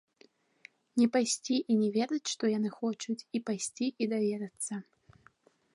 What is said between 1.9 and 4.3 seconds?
ведаць, што яны хочуць, і пайсці і